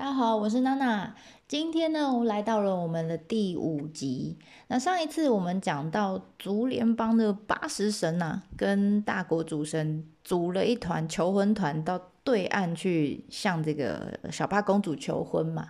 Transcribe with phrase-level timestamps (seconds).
[0.00, 1.14] 大家好，我是娜娜。
[1.46, 4.38] 今天呢，我们来到了我们的第五集。
[4.68, 15.68] 那上一次我们讲到足联帮的八十神呐、啊，跟大国主神组了一团求婚团，到对岸去向这个小八公主求婚嘛。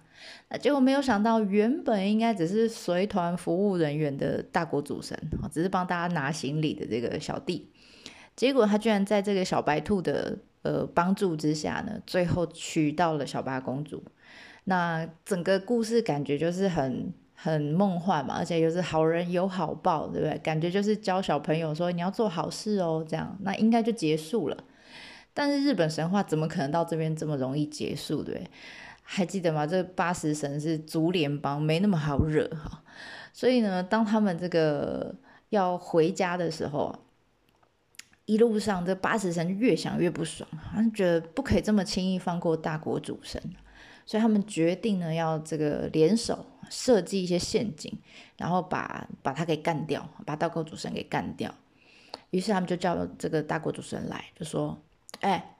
[0.48, 5.20] 那结果没有想到，原本应该只是随团服务人员的大国主神，
[5.50, 7.68] 只是帮大家拿行李的这个小弟，
[8.36, 14.02] 结果他居然在这个小白兔的呃帮助之下呢，最后娶到了小八公主。
[14.64, 20.38] 那整个故事感觉就是很很梦幻嘛，而且又是好人有好报，对不对？
[20.38, 24.56] 感觉就是教小朋友说你要做好事哦，这样那应该就结束了。
[25.32, 28.50] 但是日本神话怎么可能到这边这么容易结束，对不对？
[29.02, 29.66] 还记得吗？
[29.66, 32.82] 这八十神是竹联帮，没那么好惹哈。
[33.32, 35.14] 所以呢，当他们这个
[35.48, 36.94] 要回家的时候，
[38.30, 43.42] 一路上这八十神越想越不爽，好像觉得不可以这么轻易放过大国主神。
[44.06, 47.92] 所以他们决定呢，要这个联手设计一些陷阱，
[48.36, 51.52] 然后把把他给干掉，把大国主神给干掉。
[52.30, 54.80] 于是他们就叫这个大国主神来，就说
[55.22, 55.56] ：“哎，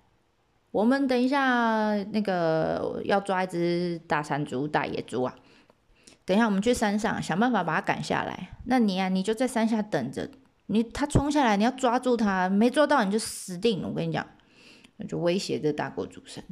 [0.70, 5.34] 我们等一下那个要抓一只大山猪、大野猪啊，
[6.24, 8.50] 等一下我们去山上想办法把它赶下来。
[8.66, 10.30] 那你啊，你就在山下等着，
[10.72, 13.88] 你他冲下来，你要抓住他，没抓到你就死定了。
[13.88, 14.24] 我跟你讲，
[14.96, 16.42] 那就威胁这大国主神。”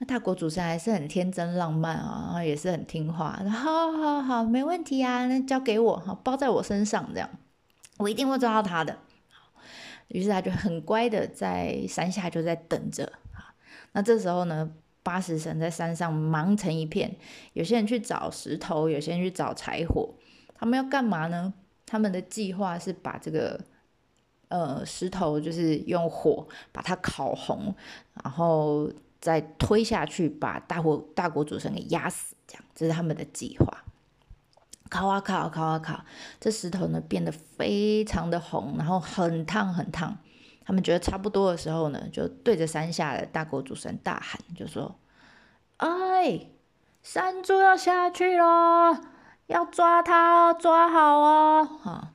[0.00, 7.28] 那大国主神还是很天真浪漫啊，然后也是很听话，好好好，没问题啊，那交给我，好，包在我身上，这样
[7.96, 8.96] 我一定会抓到他的。
[10.06, 13.12] 于是他就很乖的在山下就在等着。
[13.90, 14.70] 那这时候呢，
[15.02, 17.16] 八十神在山上忙成一片，
[17.54, 20.14] 有些人去找石头，有些人去找柴火。
[20.54, 21.52] 他们要干嘛呢？
[21.88, 23.60] 他们的计划是把这个
[24.48, 27.74] 呃石头，就是用火把它烤红，
[28.22, 28.88] 然后。
[29.20, 33.66] 再推下去，把大火大国主神给压死，这样，这是他们的计划。
[34.88, 36.04] 烤啊烤，烤啊烤，
[36.38, 40.16] 这石头呢变得非常的红，然后很烫很烫。
[40.64, 44.94] 他们觉得差不多的时候呢，就对着山下的大国主神大喊，就说
[45.78, 46.46] ：“哎，
[47.02, 49.02] 山猪要下去了，
[49.48, 52.12] 要抓他，抓好啊！”哈，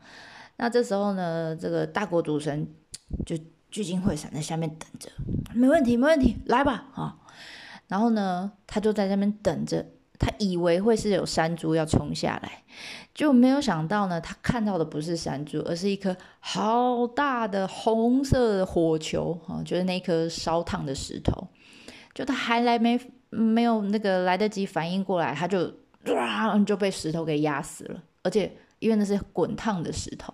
[0.55, 2.67] 那这时候呢，这个大国主神
[3.25, 3.37] 就。
[3.73, 5.09] 聚精会神在下面等着，
[5.51, 7.17] 没问题，没问题，来吧，啊！
[7.87, 9.83] 然后呢，他就在那边等着，
[10.19, 12.61] 他以为会是有山猪要冲下来，
[13.15, 21.47] 就没有想到呢，他看到的不是山猪，而是一颗好大的红色的火球，啊，就是那颗烧烫的石头。
[22.13, 22.99] 就他还来没
[23.31, 25.73] 没有那个来得及反应过来，他就
[26.65, 30.33] 就被石头给压死了，而且因为那是滚烫的石头，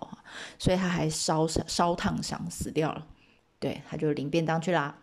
[0.58, 3.06] 所以他还烧烧烧烫伤死掉了。
[3.58, 4.96] 对，他就领便当去啦。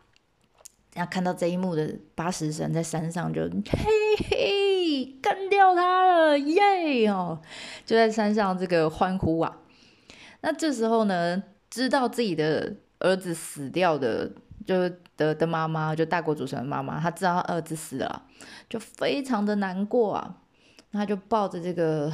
[0.94, 3.90] 然后看到这一幕的八十神在山上就嘿
[4.30, 7.40] 嘿干掉他了耶哦，
[7.86, 9.58] 就在山上这个欢呼啊。
[10.42, 14.32] 那这时候呢，知道自己的儿子死掉的，
[14.66, 18.24] 就的的妈妈，就大国主神的妈妈，她知道她儿子死了，
[18.68, 20.38] 就非常的难过啊。
[20.92, 22.12] 他就抱着这个。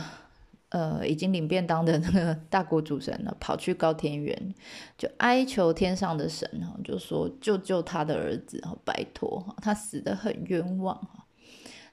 [0.70, 4.56] 呃，已经领便当的那个 大国主神呢，跑去高天原，
[4.98, 11.28] 就哀求天上的神哈，就说救救他的儿子哈，拜托哈，他死得很冤枉哈。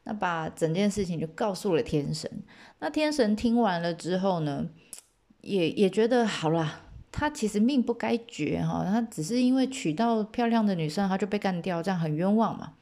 [0.04, 2.42] 那把整件事情就告诉了天神。
[2.78, 4.66] 那天神听完了之后呢，
[5.42, 6.80] 也也觉得好啦，
[7.12, 12.72] 他其实命不该绝哈，他只是因为娶到漂亮的女生，他就被干掉，这样很冤枉嘛。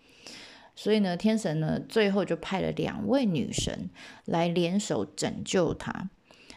[0.81, 3.91] 所以呢，天神呢，最后就派了两位女神
[4.27, 6.09] 来联手拯救他。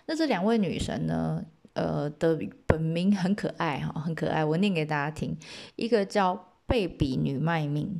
[0.05, 1.43] 那这两位女神呢，
[1.73, 5.35] 呃的本名很可爱哈，很可爱，我念给大家听。
[5.75, 7.99] 一个叫贝比女卖命，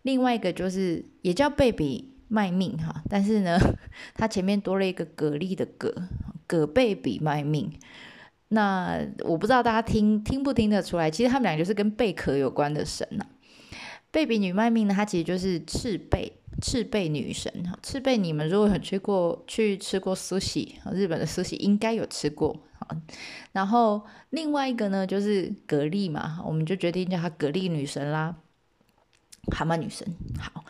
[0.00, 3.58] 另外一个就是也叫贝比卖命哈，但是呢，
[4.14, 5.92] 它前面多了一个蛤蜊的蛤，
[6.48, 7.70] 蛤贝比卖命。
[8.48, 13.26] 那我不知道大家听听不听得出来，其实他们俩就是跟贝壳有关的神呐、
[14.10, 17.78] 贝比女卖命呢，她其实就是赤贝赤贝女神哈。
[17.82, 22.96] 赤贝，你们如果有去过去吃过寿司，日本的寿司应该有吃过啊。
[23.52, 28.36] 然后另外一个呢，就是蛤蜊嘛，我们就决定叫她蛤蜊女神啦，
[29.52, 30.06] 蛤蟆女神。
[30.38, 30.64] 好，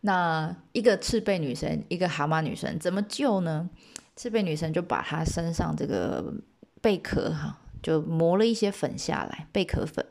[0.00, 3.70] 那一个赤贝女神，一个蛤蟆女神，怎么救呢？
[4.16, 6.34] 赤贝女神就把她身上这个
[6.82, 10.04] 贝壳哈，就磨了一些粉下来，贝壳粉，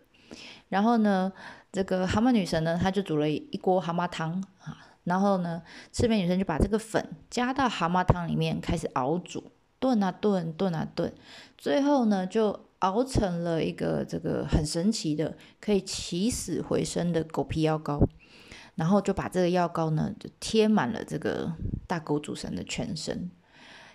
[0.70, 1.32] 然后呢，
[1.72, 5.62] 这个蛤蟆女神呢，她就煮了一锅蛤蟆汤啊，然后呢，
[5.92, 11.14] 赤面女神就把这个粉加到蛤蟆汤里面，开始熬煮，炖啊炖，炖啊炖，
[11.58, 18.00] 最后呢，就熬成了一个这个很神奇的可以起死回生的狗皮药膏。
[18.76, 21.52] 然后就把这个药膏呢，就贴满了这个
[21.86, 23.30] 大国主神的全身。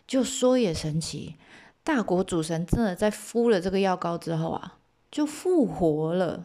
[0.07, 1.37] 就说也神奇，
[1.83, 4.77] 大国主神真的在敷了这个药膏之后啊，
[5.11, 6.45] 就复活了。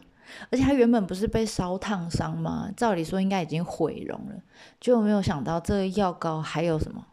[0.52, 2.72] 而且他原本不是被烧烫伤吗？
[2.76, 4.36] 照理说应该已经毁容了，
[4.80, 7.06] 就没有想到这个药膏还有什么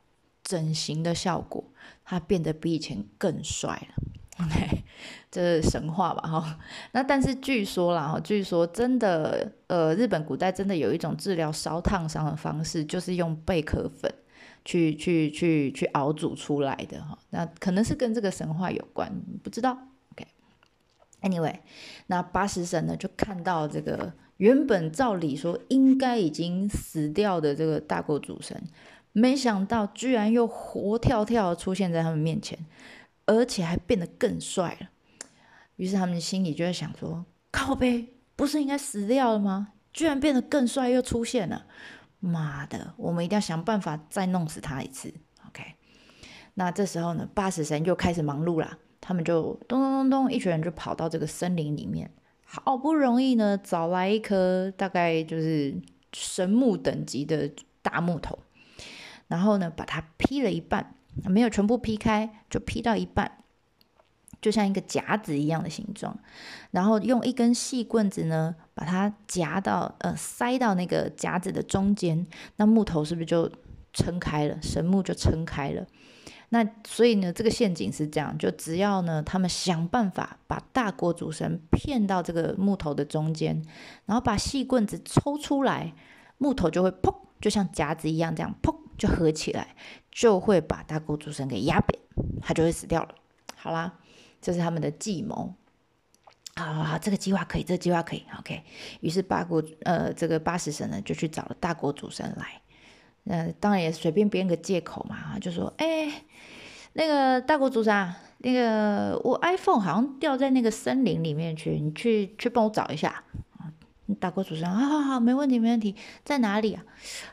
[0.42, 1.64] 整形的效果，
[2.04, 4.44] 他变得比以前更帅了。
[4.44, 4.84] OK，
[5.32, 6.28] 这是神话吧？
[6.28, 6.58] 哈，
[6.92, 14.12] 那但是据说啦，哈，据说真的，呃，日本古代真的有一种治疗烧烫伤的方式，就是用贝壳粉
[14.62, 17.19] 去去去去熬煮出来的哈。
[17.30, 19.10] 那可能是跟这个神话有关，
[19.42, 19.78] 不知道。
[21.26, 21.56] Anyway，
[22.06, 28.62] 那八十神呢就看到这个原本照理说应该已经死掉的这个大国主神，
[29.12, 32.58] 没想到居然又活跳跳出现在他们面前。
[33.28, 34.88] 而且还变得更帅了，
[35.75, 38.06] 于是他们心里就在想说：“靠呗，
[38.37, 39.72] 不是应该死掉了吗？
[39.93, 41.67] 居然变得更帅，又出现了！
[42.20, 45.12] 妈的，我们一定要想办法再弄死他一次。”
[45.49, 45.75] OK，
[46.55, 52.11] 那这时候呢，八十神又开始忙碌了，他们就咚咚咚咚，一群人就跑到这个森林里面，
[52.44, 55.81] 好不容易呢找来一棵大概就是
[56.12, 57.49] 神木等级的
[57.82, 58.37] 大木头，
[59.29, 60.94] 然后呢把它劈了一半。
[61.31, 63.38] 没有全部劈开，就劈到一半，
[64.43, 66.19] 就像一个夹子一样的形状。
[66.73, 72.26] 然后用一根细棍子呢，把它夹到呃塞到那个夹子的中间，
[72.56, 73.50] 那木头是不是就
[73.93, 74.58] 撑开了？
[74.61, 75.87] 神木就撑开了。
[76.64, 83.62] 那所以呢，这个陷阱是这样：就只要呢，他们想办法把大国主神骗到这个木头的中间，
[84.06, 85.93] 然后把细棍子抽出来，
[86.38, 88.75] 木头就会砰，就像夹子一样这样砰。
[88.99, 89.76] 就合起来，
[90.11, 92.00] 就会把大国主神给压扁，
[92.41, 93.14] 他就会死掉了。
[93.55, 93.93] 好啦，
[94.41, 95.55] 这是他们的计谋。
[96.55, 98.25] 好，好，好，这个计划可以，这个计划可以。
[98.38, 98.62] OK，
[99.00, 102.62] 于是八国呃，这个八十神呢，就去找了大国主神来。
[103.26, 106.23] 呃，当然也随便编个借口嘛，就说：“哎，
[106.93, 113.23] 那个大国主神，那个我 iPhone 好像掉在那个森林里面去，你去去帮我找一下。”
[114.20, 116.84] 大国主神，好好好，没问题，没问题，在哪里啊？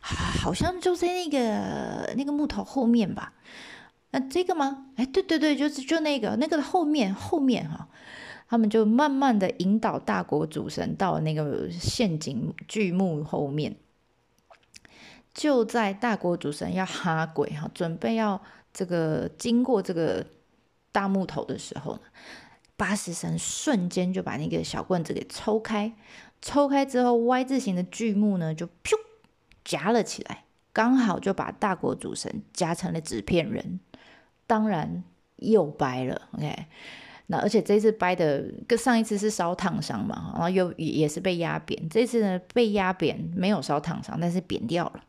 [0.01, 3.33] 好像就在那个那个木头后面吧？
[4.09, 4.87] 那这个吗？
[4.95, 7.87] 哎，对对对，就是就那个那个后面后面哈。
[8.49, 13.75] 他们就慢慢的引导大国主神到那个陷阱巨木后面。
[15.33, 18.39] 就在大国主神要哈鬼哈，准备要
[18.71, 20.25] 这个经过这个
[20.91, 22.01] 大木头的时候呢，
[22.77, 25.93] 八十神瞬间就把那个小棍子给抽开。
[26.41, 28.93] 抽开之后，Y 字形的巨木呢就噗
[29.63, 33.79] 夹了起来，刚好就把大国主神夹成了纸片人。
[34.45, 35.03] 当然
[35.37, 36.65] 又掰了，OK。
[37.27, 41.87] 那而且这次掰的跟上一次是烧烫伤嘛，然后又也是被压扁。
[41.87, 45.03] 这次呢被压扁，没有烧烫伤，但是扁掉了。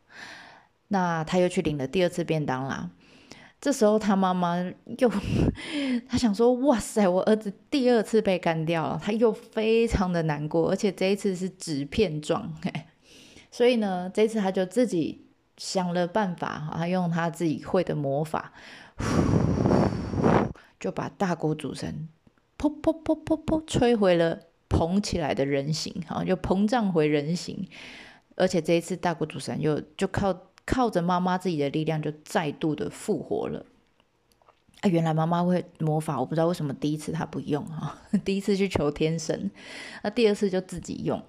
[0.95, 2.89] 那他又去领了第二次便当啦。
[3.61, 4.57] 这时候他妈妈
[4.99, 5.11] 又，
[6.09, 12.53] 他想说：“哇塞，我儿子第二次被干掉了。”他又非常的难过，而且这一次是纸片状，
[13.51, 15.27] 所以呢，这次他就自己
[15.57, 18.53] 想了办法，他用他自己会的魔法，
[20.79, 22.09] 就把大国主神
[22.57, 24.39] 噗噗噗噗噗吹回了
[24.69, 27.67] 膨起来的人形，哈，就膨胀回人形，
[28.37, 30.39] 而且这一次大国主神又就靠。
[30.67, 33.65] 靠着妈妈自己的力量，就再度的复活了。
[34.81, 39.51] 啊，原来妈妈会魔法，我不知道为什么第一次她不用哈， 第一次去求天神，
[40.03, 41.23] 那第二次就自己用。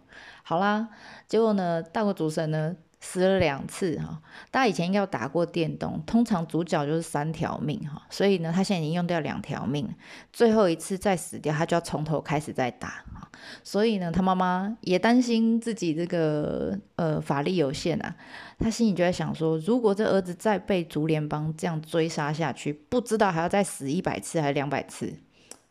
[0.44, 0.90] 好啦，
[1.28, 2.76] 结果呢，大国主神呢？
[3.06, 4.20] 死了两次哈，
[4.50, 9.88] 大家以前应该有打过电动，通常主角就是三条命哈，所以呢，他现在已经用掉两条命，
[10.34, 13.30] 最后一次再死掉，他就要从头开始再打哈，
[13.64, 18.16] 所以呢，他妈妈也担心自己这个呃法力有限啊，
[18.58, 25.14] 他心里就在想说，如果这儿子再被竹联帮这样追杀下去，不知道还要再死一百次还是两百次，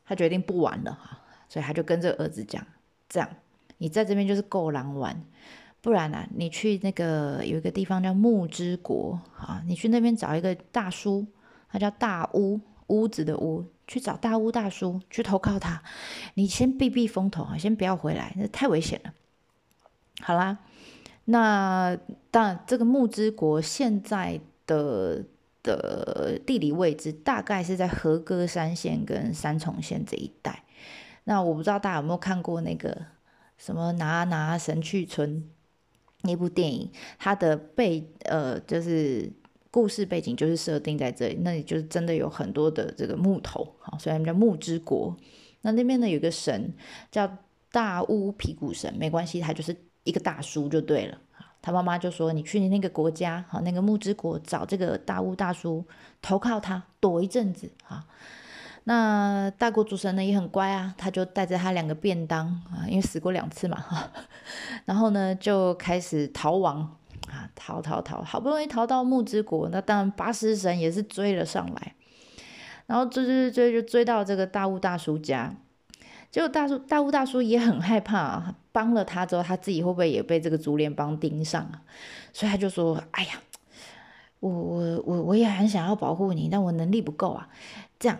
[0.07, 2.65] 他决定不玩了哈，所以他就跟这儿子讲，
[3.09, 3.29] 这样
[3.79, 5.21] 你在这边就是够狼玩。
[5.85, 6.29] 不然呢、啊？
[6.35, 11.27] 你去那个有一个地方叫木之国啊，你去那边找一个大叔，
[11.71, 15.83] 他叫大屋，屋子的屋，去找大屋大叔，去投靠他。
[16.37, 19.13] 你先避避风头啊，先不要回来，那太危险了。
[20.23, 20.57] 好啦，
[21.27, 21.95] 那
[22.31, 25.23] 当然，这个木之国现在的
[25.63, 30.65] 的地理位置大概是在和歌山县跟三重县这一带。
[31.25, 33.05] 那我不知道大家有没有看过那个
[33.59, 35.47] 什么拿拿神去村。
[36.25, 39.31] 那部电影，它的背呃，就是
[39.71, 45.17] 故事背景就是设定在这里，那里就是真的有很多的这个木头，好，所以他们叫木之国。
[45.63, 46.75] 那那边呢有个神
[47.11, 47.39] 叫
[47.71, 51.19] 大屋皮古神，没关系，他就是一个大叔就对了。
[51.63, 55.83] 他妈妈就说：“你去那个国家，好，那个木之国找这个大巫大叔，
[56.21, 58.07] 投靠他，躲一阵子。”啊，
[58.85, 63.83] 那大国主神呢也很乖啊，他就带着他两个便当啊，因为死过两次嘛，
[64.85, 66.81] 然后呢就开始逃亡
[67.29, 71.95] 啊，逃逃逃，好不容易逃到木之国，那当然八狮神也是追了上来，
[72.87, 75.55] 然后追追追就追到这个大雾大叔家。
[76.31, 81.81] 结果大叔大雾大叔也很害怕啊，帮了他之后，他自己会不会也被这个竹联帮盯上啊？
[82.33, 83.41] 所以他就说：“哎呀，
[84.41, 87.49] 我我我我也很想要保护你，但我能力不够啊。
[88.01, 88.19] 这样，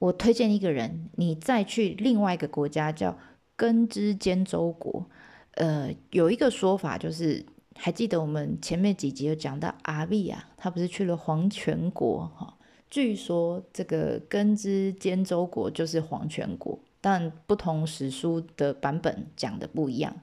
[0.00, 3.16] 我推荐一个人，你再去另外一个国家叫
[3.54, 5.08] 根之间州国。
[5.52, 12.56] 呃，有一个说法就是，还记得我们前面几集有讲到阿碧啊，他不是去了黄泉国哈？
[12.90, 20.14] 据说这个根之间州国就是黄泉国。”但不同史书的版本讲的不一样，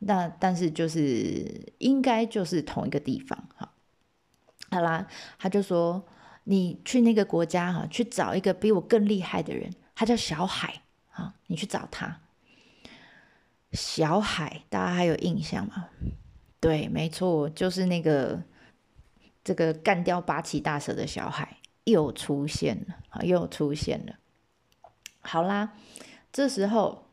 [0.00, 3.72] 那但是就是应该就是同一个地方哈。
[4.70, 5.08] 好啦，
[5.38, 6.04] 他就说
[6.50, 12.20] 你去那个国家哈，去找一个比我更厉害的人，他叫小海啊，你去找他。
[13.72, 15.90] 小海，大家还有印象吗？
[16.58, 18.42] 对，没错，就是那个
[19.44, 24.14] 这个干掉八岐大蛇的小海又出现了啊，又出现了。
[25.20, 25.74] 好啦。
[26.30, 27.06] 这时候，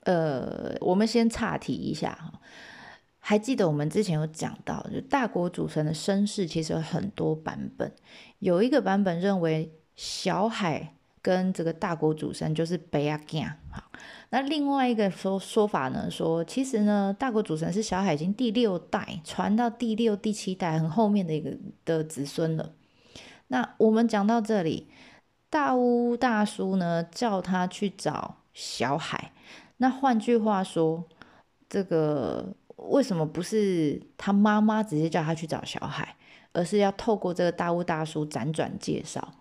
[0.00, 2.40] 呃，我们先岔题一下哈。
[3.26, 7.90] 还记得我们之前有讲到，就大国主神的身世其实有很多版本。
[8.38, 13.50] 有一个版本认为小海跟这个大国主神就是北亚囝。
[13.70, 13.82] 好，
[14.28, 22.74] 那另外一个说说法呢，说其实呢，大国主神是小海已经第六代传到第六、第七代很后面的一个的子孙了。
[23.46, 24.88] 那我们讲到这里。
[25.48, 29.30] 大巫大叔呢，叫他去找小海。
[29.76, 31.04] 那换句话说，
[31.68, 36.16] 这个为什么不是他妈妈直接叫他去找小海，
[36.52, 39.32] 而是要透过这个大雾大叔辗转介绍？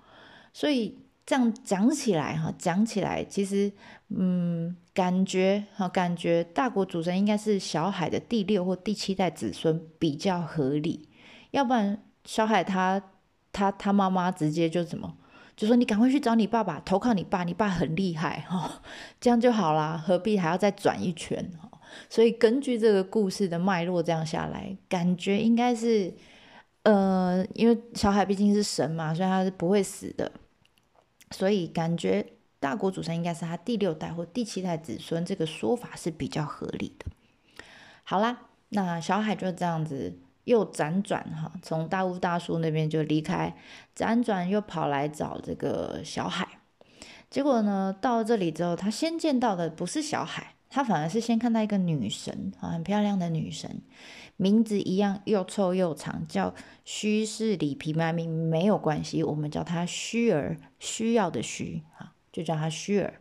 [0.53, 3.71] 所以这样讲起来哈，讲起来其实，
[4.09, 11.09] 嗯，感觉哈，感觉大国主神应该是小海的第六或第七代子孙比较合理。
[11.51, 13.01] 要不然小海他
[13.51, 15.17] 他他妈妈直接就怎么？
[15.55, 18.81] 就说你赶快去找你爸爸，投靠你爸，你爸很厉害哈，
[19.19, 21.51] 这样就好啦，何必还要再转一圈？
[22.09, 26.13] 所以根据这个故事的脉络，这样下来，感觉应该是，
[26.83, 30.31] 呃，因为小海毕竟是神嘛，所以他是不会死的，
[31.31, 32.25] 所以感觉
[32.59, 37.05] 大国主神应该是他第六代或第七代子孙，这个说法是比较合理的。
[38.03, 40.19] 好啦，那小海就这样子。
[40.45, 43.55] 又辗转哈，从大巫大叔那边就离开，
[43.95, 46.59] 辗转又跑来找这个小海。
[47.29, 53.83] 结果呢，到这里之后，他先见到的不是小海，他反而是先看到一个女神啊，很漂亮的女神，
[54.37, 63.13] 名字一样又臭又长，叫虚氏里皮麦咪，没有关系，我们叫她虚儿，需要的需啊，就叫她虚儿。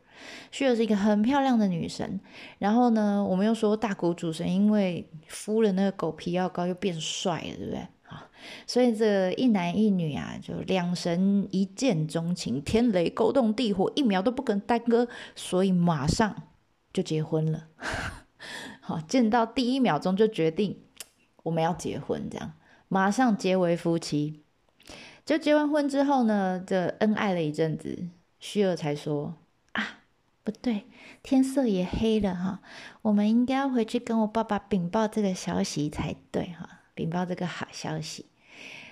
[0.50, 2.18] 虚儿是一个很漂亮的女神，
[2.59, 7.87] 然后呢，我们又说大国主神因为敷了那个狗皮药膏又变帅了，对不对？
[8.04, 8.23] 好，
[8.66, 15.06] 所以这一男一女啊，就两神一见钟情，天雷勾动地火，一秒都不肯耽搁，
[15.37, 16.35] 所以马上
[16.92, 17.68] 就结婚了。
[18.80, 20.82] 好，见到第一秒钟就决定
[21.44, 22.54] 我们要结婚，这样
[22.88, 24.42] 马上结为夫妻。
[25.25, 28.08] 就结完婚之后呢，这恩爱了一阵子，
[28.40, 29.37] 旭儿才说
[29.72, 30.00] 啊。
[30.44, 30.87] 不对，
[31.22, 32.61] 天色也黑了哈，
[33.02, 38.26] 我们应该要回去跟我爸爸禀报这个消息才对哈，禀报这个好消息，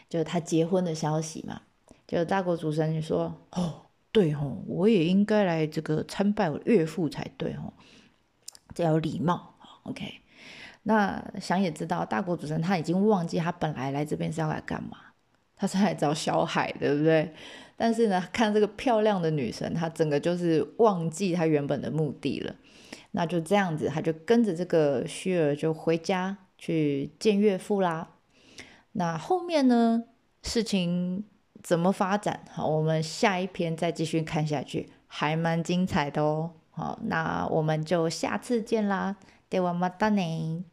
[0.08, 1.62] 就是他结婚的消息嘛。
[2.06, 7.72] 就大国主神就说：“哦，对哦，我也应该来这个参拜我岳父才对哦，
[8.74, 9.54] 这要有礼貌。
[9.84, 10.04] ”OK，
[10.82, 14.96] 那想也知道，大国主神他已经忘记他本来来这边是要来干嘛，
[15.56, 17.32] 他是来找小海，对不对？
[17.76, 22.54] 但是呢，看这个漂亮的女神，她整个就是忘记她原本的目的了。
[23.12, 28.10] 那就这样子，她就跟着这个虚儿就回家去见岳父啦。
[28.92, 30.04] 那后面呢，
[30.42, 31.24] 事情
[31.63, 32.41] 怎么发展？
[32.51, 36.51] 好，我们下一篇再继续看下去，还蛮精彩的哦。
[36.71, 39.15] 好，那我们就下次见啦，
[39.49, 40.63] ではまたね。